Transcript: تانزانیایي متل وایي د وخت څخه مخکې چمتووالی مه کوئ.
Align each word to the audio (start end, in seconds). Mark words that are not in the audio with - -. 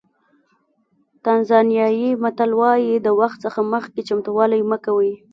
تانزانیایي 1.23 2.09
متل 2.23 2.51
وایي 2.59 2.93
د 3.01 3.07
وخت 3.19 3.37
څخه 3.45 3.59
مخکې 3.73 4.01
چمتووالی 4.07 4.61
مه 4.69 4.77
کوئ. 4.85 5.11